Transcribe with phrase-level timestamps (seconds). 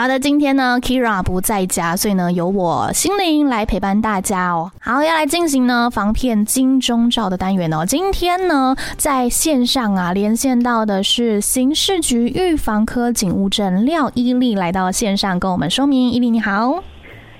[0.00, 4.70] 好的，今天呢，Kira 不在家，所以呢，由我心灵来陪伴大家哦。
[4.80, 7.84] 好，要来进行呢防骗金钟罩的单元哦。
[7.84, 16.12] 今天呢，在线上啊连线到的是刑事局预防科警务证廖伊丽来到线上跟我们说明。
[16.12, 16.80] 伊丽你好，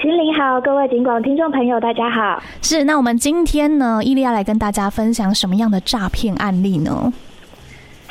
[0.00, 2.40] 心灵好，各位警广听众朋友大家好。
[2.62, 7.12] 是，那我们今天呢，伊利要来跟大家分享什么样的诈骗案例呢？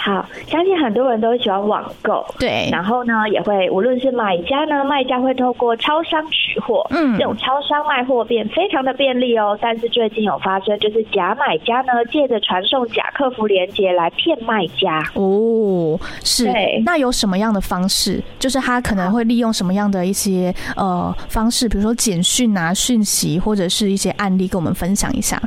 [0.04, 9.58] 好，相信很多人都喜欢网购，对，然后呢，也会无论是买家呢，卖家会透过超商取货，嗯，这种超商卖货便非常的便利哦。
[9.62, 15.02] 但是最近有发生，就是假买家呢，借着传送假客服链接来骗卖家。
[15.14, 16.52] 哦，是，
[16.84, 18.22] 那有什么样的方式？
[18.38, 25.42] 就是他可能会利用什么样的一些呃方式，比如说简讯啊、讯息，或者是一些案例，跟我们分享一下。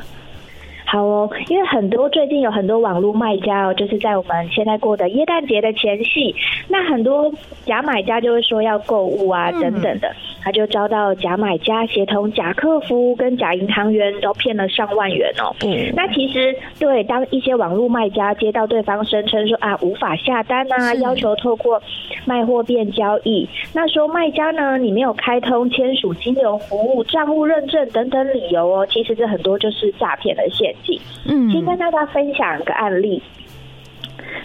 [0.89, 6.33] 好哦，因为很多最近有很多网络卖家哦，就是在我们现在过的耶诞节的前夕，
[6.69, 7.29] 那很多
[7.65, 10.15] 假买家就会说要购物啊等等的，
[10.47, 15.53] 他就遭到假买家协同假客服跟假银行员都骗了上万元哦。
[15.65, 21.83] 嗯，那其实对，当一些网络卖家接到对方声称说啊无法下单啊，要求透过
[22.23, 30.97] 卖货变交易，那说卖家呢你没有开通签署金融服务、账户认证等等理由哦，其实这很多就是诈骗的陷阱。
[31.27, 33.21] 嗯，先跟大家分享一个案例。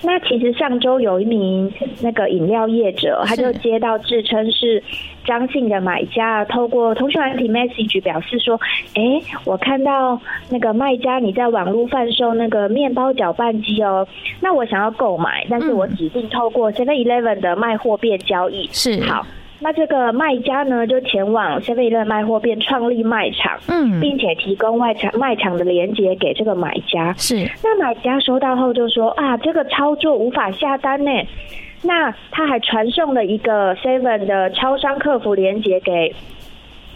[0.03, 4.83] 那其实上周有一名那个饮料业者，他就接到自称是
[5.25, 8.59] 张姓的买家，透过通讯软体 message 表示说
[8.95, 9.03] ：“哎，
[9.45, 14.07] 我看到那个卖家你在网络贩售那个面包搅拌机哦，
[14.41, 19.27] 那我想要购买，但是我指定透过 Seven Eleven 的卖货变交易。”是好。
[19.63, 27.15] 那这个卖家呢，就前往 Seven Eleven 卖货店创立卖场，嗯，并且提供外场卖场的连接给这个买家。
[27.17, 31.11] 是，那买家收到后就说啊，这个操作无法下单呢。
[31.83, 36.15] 那他还传送了一个 Seven 的超商客服连接给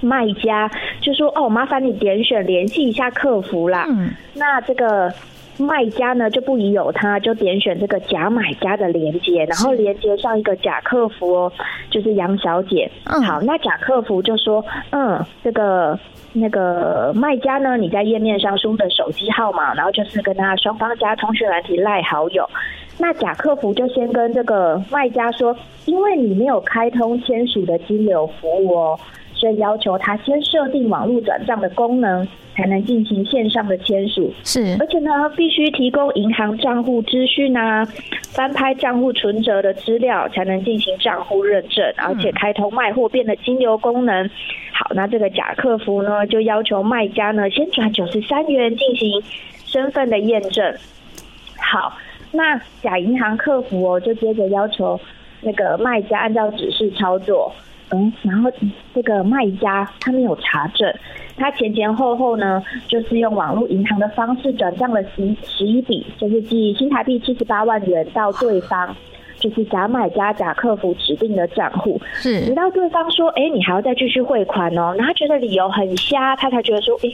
[0.01, 0.69] 卖家，
[1.01, 3.87] 就说哦，麻烦你点选联系一下客服啦。
[3.89, 5.13] 嗯，那这个。
[5.59, 11.53] 卖家呢就不疑有他，就点选这个假买家的连接，然后连接上一个假客服哦，
[11.91, 12.91] 就是杨小姐。
[13.05, 15.99] 嗯，好，那假客服就说，嗯，这个
[16.33, 22.49] 那个卖家呢，你在页面上输的手机号码，然后就是跟他双方加通讯软体赖好友。
[22.99, 28.99] 那假客服就先跟这个卖家说，因为你没有开通签署的金流服务哦。
[29.37, 34.33] 所以要求他先设定网络转账的功能，才能进行线上的签署。
[34.43, 37.85] 是，而且呢，必须提供银行账户资讯啊，
[38.33, 44.29] 翻拍账户存折的资料，才能进行账户认证，而且开通卖货变的金流功能。
[44.73, 49.23] 好，那这个假客服呢，就要求卖家呢先转九十三元进行
[49.67, 50.75] 身份的验证。
[51.59, 51.93] 好，
[52.33, 54.99] 那假银行客服哦，就接着要求
[55.43, 57.53] 那个卖家按照指示操作。
[57.91, 58.51] 嗯，然后
[58.95, 60.93] 这个卖家他没有查证，
[61.37, 68.95] 他前前后后呢，就是用网络银行的方式转账了十十一笔，就是寄新台币七十八万元到对方，
[69.39, 77.11] 就是假买家假客服指定的账户，是直到对方说，哎，你还要再继续汇款哦，然后他觉得理由很瞎，他才觉得说，哎。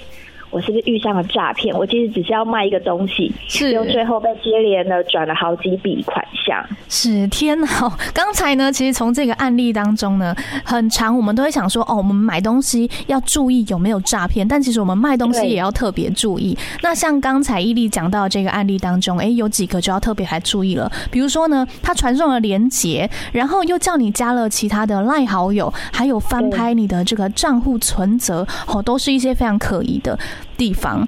[0.52, 1.74] 我是不是遇上了诈骗？
[1.76, 6.64] 我其实只是要卖一个东西，是，又最后被接连的转了好几笔款项。
[6.88, 7.66] 是天哪！
[8.12, 16.56] 刚才呢，其实从这个案例当中呢，很长我们都会想说，哦，我们买东西要注意有没有诈骗，但其实我们卖东西也要特别注意。
[16.82, 20.92] 那像刚才伊利讲到这个案例当中，哎，有几个就要特别来注意了。
[21.10, 30.18] 比如说呢，他传送了连接，然后又叫你加了其他的赖好友，还有翻拍你的这个账户存折，哦，都是一些非常可疑的。
[30.56, 31.06] 地方，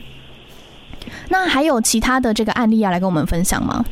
[1.28, 3.84] 那还有其他的这个案例要来跟我们分享吗？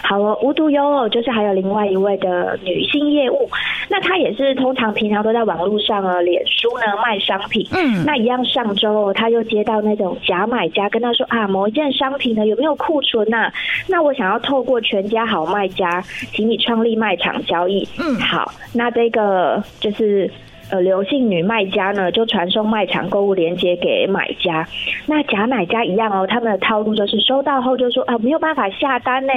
[0.00, 3.50] 好哦，无独有偶，就是还有另外一位的女性业务，
[3.90, 7.66] 那她也是通常平常都在网络上啊，脸书呢卖商品。
[7.72, 13.52] 嗯，那一样上周她又接到那种假买家跟她说啊，某一件商品呢有没有库存呐？
[13.88, 17.86] 那我想要透过全家好卖家，请你创立卖场交易。
[17.98, 20.30] 嗯，好，那这个就是。
[20.70, 24.66] 呃，刘姓女卖家呢，就传送卖场购物链接给买家。
[25.06, 29.32] 那假买家一样哦，他们的套路就是收到后就说啊，没有办法下单呢。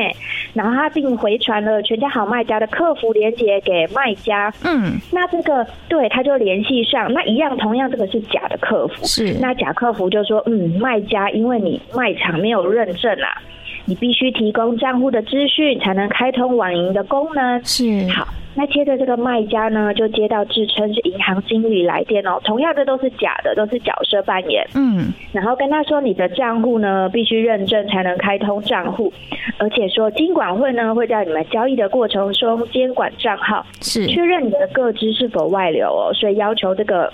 [0.53, 4.53] 然后他并回传了全家好卖家的客服链接给卖家。
[4.65, 7.11] 嗯，那这个对，他就联系上。
[7.13, 9.05] 那一样，同样这个是假的客服。
[9.05, 13.41] 是，那假客服就说，嗯，卖家因为你卖场没有认证啊，
[13.85, 17.63] 你必须提供账户的资讯才能开通网银的功能。
[17.63, 18.27] 是，好。
[18.53, 24.67] 那接着这个卖家呢，就接到自称是银行经理来电哦，同样的都是假的，都是角色扮演。
[24.75, 29.11] 嗯，然后跟他说，你的账户呢必须认证才能开通账户，
[29.57, 37.11] 而且说金管会呢会在你们交易的过程中监管账号，是确认你的个资是否外流哦，所以要求这个。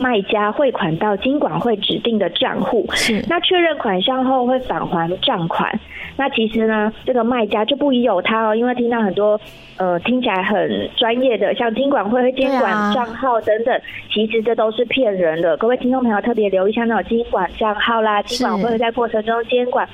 [0.00, 5.78] 卖家汇款到金管会指定的账户，是那确认款项后会返还账款。
[6.16, 9.38] 那其实呢，这个卖家就不宜有他哦，因为听到很多
[9.76, 15.54] 呃听起来很专业的，像金管会会监管账号等等，啊、其实这都是骗人的。
[15.58, 19.86] 各位听众朋友特别留意，下那种金管账号啦，金管会会在过程中监管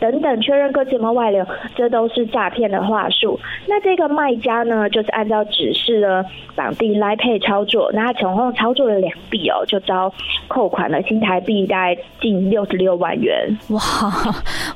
[0.00, 3.38] 等等，确认个资有没有外流，这都是诈骗的话术。
[3.68, 6.24] 那这个卖家呢，就是按照指示呢
[6.56, 9.48] 绑定 Line Pay 操作，那他总共操作了两笔。
[9.50, 10.12] 哦就遭
[10.48, 13.58] 扣款了新台币大概近六十六万元。
[13.68, 13.80] 哇，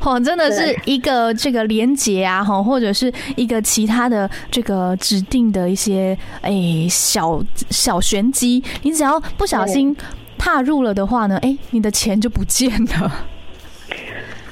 [0.04, 7.40] 哇，真的是一个这个连结啊，哈，或者是一个其他的这个指定的一些哎、欸、小
[7.70, 9.96] 小玄机，你只要不小心
[10.36, 13.10] 踏入了的话呢，哎、欸，你的钱就不见了。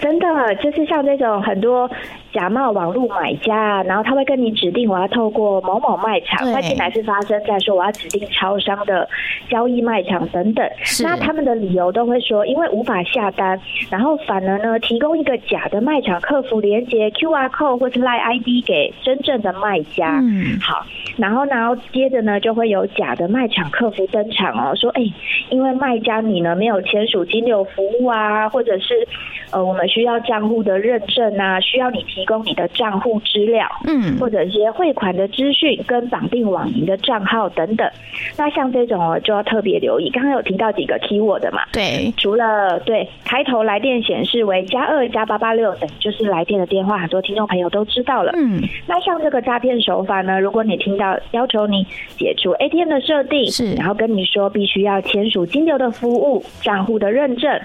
[0.02, 1.90] 真的就是像这种很多。
[2.32, 9.06] 假冒网络买家，然后他会跟你指定我要透过某某卖场，那进来是发生在说我要指定超商的
[9.50, 10.66] 交易卖场等等。
[11.02, 13.60] 那他们的理由都会说，因为无法下单，
[13.90, 20.18] 然后反而呢提供一个假的卖场客服连接 QR code 或是 Line ID 给真正的卖家。
[20.22, 20.86] 嗯，好，
[21.18, 25.02] 然后然后接着呢就会有假的卖场客服登场哦，说哎，
[25.50, 29.06] 因为卖家你呢没有签署金流服务啊，或者是
[29.50, 32.22] 呃我们需要账户的认证啊，需要你提。
[32.24, 37.90] 供你的账户资料，嗯，或者一些汇款的资讯跟绑定网银的账号等等。
[38.38, 40.08] 那像这种哦，就要特别留意。
[40.10, 41.62] 刚刚有提到几个 keyword 嘛？
[41.72, 48.30] 对，除了对开头来电显示为加二加八八六等，就是来电的电话，很多听众朋友都知道了。
[48.36, 51.84] 嗯，那像这个诈骗手法呢，如果你听到要求你
[52.16, 57.60] 解除 ATM 的设定，是，然后跟你说必须要签署金流的服务、账户的认证。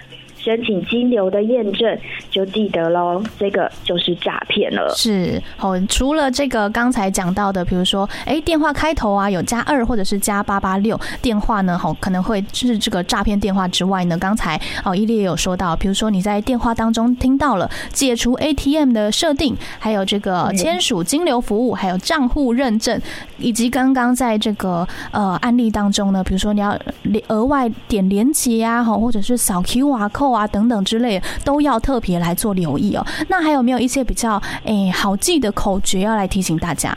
[0.47, 1.99] 申请金流的验证，
[2.31, 4.93] 就记得喽，这个就是诈骗了。
[4.95, 22.97] 是哦，除了这个刚才讲到的，比如说，哎，电话开头啊有加二或者是加八八六电话呢，好可能会是这个诈骗电话之外呢，刚才哦伊利也有说到，比如说你在电话当中听到了解除 ATM 的设定，还有这个签署金流服务，还有账户认证，
[23.37, 26.79] 以及刚刚在这个呃案例当中呢，比如说你要
[27.27, 30.36] 额外点连接啊，好或者是扫 QR code。
[30.36, 33.03] 啊，等等之类的都要特别来做留意哦。
[33.29, 36.93] 那还有没有一些比较诶好记的口诀要来提醒大家？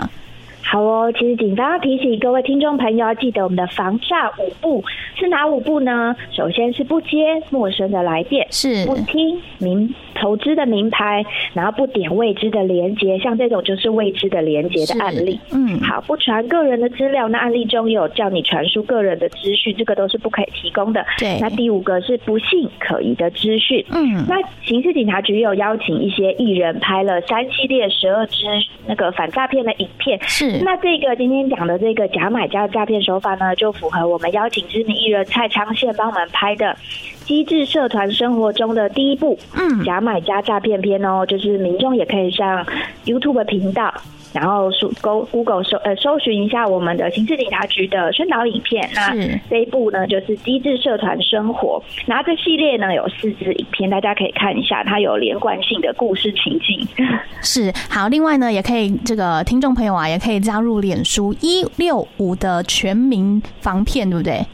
[0.62, 4.84] 好哦，其实警方要提醒各位听众朋友要记得我们的防诈五步
[5.16, 6.14] 是哪五步呢？
[6.30, 11.24] 首先是不接陌生的来电，是不听名投资的名牌，
[11.54, 15.40] 然后不点未知的连接，像这种就是未知的连接的案例。
[15.52, 21.04] 嗯，好，不传个人的资料，那案例中有叫你传输个人的资讯，这个都是不可以提供的。
[21.18, 23.84] 对，那第五个是不信可疑的资讯。
[23.90, 28.44] 嗯，那刑事警察局有邀请一些艺人拍了三系列十二支
[28.86, 30.18] 那个反诈骗的影片。
[30.22, 30.58] 是。
[30.62, 36.76] 那这个今天讲的这个假买家的诈骗手法呢，就符合我们邀请知名艺人蔡昌宪帮我们拍的
[37.24, 42.66] 机智社团生活中的第一步，嗯，假买家诈骗片哦，就是民众也可以上
[43.04, 43.92] YouTube 频道。
[44.32, 49.12] 然后搜 Google 搜呃搜寻一下我们的刑事警察局的宣导影片，那
[49.50, 56.86] 这一部呢就是机智社团生活，然后这系列呢有四支影片，大家可以看一下，它有连贯性的故事情境。
[57.42, 64.46] 是好，另外呢也可以这个听众朋友啊也可以加入脸书一六五的全民防骗，对不对？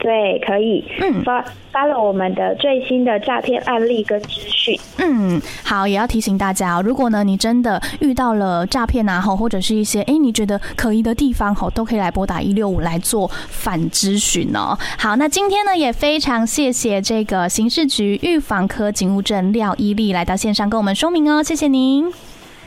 [0.00, 0.84] 对，可以。
[1.00, 4.74] 嗯，发发了我们的最新的诈骗案例跟资讯。
[4.98, 14.76] 嗯，好，也要提醒大家哦，如果呢你真的遇到了诈骗啊，或者是一些哎你觉得可疑的地方，吼，都可以来拨打一六五来做反咨询哦。
[14.98, 22.10] 好，那今天呢也非常谢谢这个刑事局预防科警务证廖伊俐来到线上跟我们说明哦，谢谢您。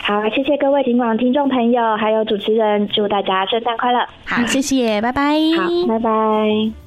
[0.06, 4.00] 好，谢谢各位警广听众朋友，还有主持人，祝大家圣诞快乐。
[4.26, 5.34] 好，谢谢，拜拜。
[5.58, 6.83] 好，拜拜。